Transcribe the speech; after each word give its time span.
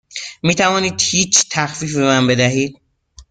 می 0.43 0.55
توانید 0.55 1.01
هیچ 1.03 1.49
تخفیفی 1.51 1.95
به 1.95 2.03
من 2.03 2.27
بدهید؟ 2.27 2.81